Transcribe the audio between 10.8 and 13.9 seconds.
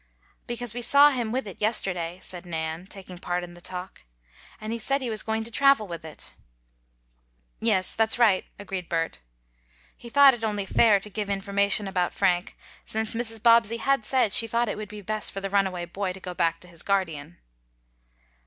to give information about Frank, since Mrs. Bobbsey